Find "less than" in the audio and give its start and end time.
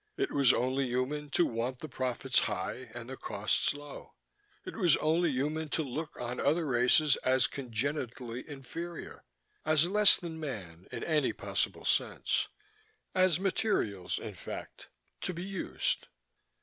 9.87-10.39